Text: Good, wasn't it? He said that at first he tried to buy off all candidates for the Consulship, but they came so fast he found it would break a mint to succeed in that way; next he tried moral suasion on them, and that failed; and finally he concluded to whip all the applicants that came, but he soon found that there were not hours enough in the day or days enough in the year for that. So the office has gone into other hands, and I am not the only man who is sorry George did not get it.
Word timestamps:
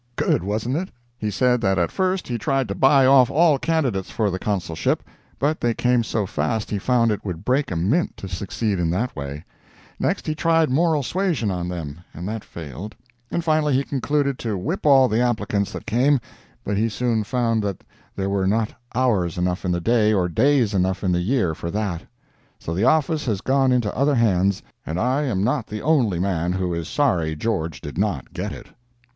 Good, 0.15 0.43
wasn't 0.43 0.77
it? 0.77 0.89
He 1.15 1.29
said 1.29 1.61
that 1.61 1.77
at 1.77 1.91
first 1.91 2.27
he 2.27 2.39
tried 2.39 2.67
to 2.69 2.73
buy 2.73 3.05
off 3.05 3.29
all 3.29 3.59
candidates 3.59 4.09
for 4.09 4.31
the 4.31 4.39
Consulship, 4.39 5.03
but 5.37 5.61
they 5.61 5.75
came 5.75 6.03
so 6.03 6.25
fast 6.25 6.71
he 6.71 6.79
found 6.79 7.11
it 7.11 7.23
would 7.23 7.45
break 7.45 7.69
a 7.69 7.75
mint 7.75 8.17
to 8.17 8.27
succeed 8.27 8.79
in 8.79 8.89
that 8.89 9.15
way; 9.15 9.45
next 9.99 10.25
he 10.25 10.33
tried 10.33 10.71
moral 10.71 11.03
suasion 11.03 11.51
on 11.51 11.67
them, 11.69 11.99
and 12.15 12.27
that 12.27 12.43
failed; 12.43 12.95
and 13.29 13.43
finally 13.43 13.75
he 13.75 13.83
concluded 13.83 14.39
to 14.39 14.57
whip 14.57 14.87
all 14.87 15.07
the 15.07 15.21
applicants 15.21 15.71
that 15.71 15.85
came, 15.85 16.19
but 16.63 16.77
he 16.77 16.89
soon 16.89 17.23
found 17.23 17.61
that 17.61 17.83
there 18.15 18.27
were 18.27 18.47
not 18.47 18.73
hours 18.95 19.37
enough 19.37 19.65
in 19.65 19.71
the 19.71 19.79
day 19.81 20.11
or 20.13 20.27
days 20.27 20.73
enough 20.73 21.03
in 21.03 21.11
the 21.11 21.19
year 21.21 21.53
for 21.53 21.69
that. 21.69 22.01
So 22.57 22.73
the 22.73 22.85
office 22.85 23.27
has 23.27 23.39
gone 23.39 23.71
into 23.71 23.95
other 23.95 24.15
hands, 24.15 24.63
and 24.83 24.99
I 24.99 25.25
am 25.25 25.43
not 25.43 25.67
the 25.67 25.83
only 25.83 26.17
man 26.17 26.53
who 26.53 26.73
is 26.73 26.87
sorry 26.89 27.35
George 27.35 27.81
did 27.81 27.99
not 27.99 28.33
get 28.33 28.51
it. 28.51 28.65